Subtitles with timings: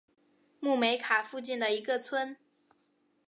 [0.61, 2.35] 穆梅卡附近的一个村。